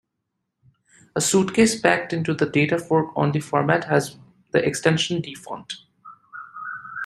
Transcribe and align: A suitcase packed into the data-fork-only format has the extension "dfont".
A 1.15 1.21
suitcase 1.21 1.79
packed 1.79 2.11
into 2.11 2.33
the 2.33 2.47
data-fork-only 2.47 3.39
format 3.39 3.83
has 3.83 4.17
the 4.51 4.67
extension 4.67 5.21
"dfont". 5.21 5.71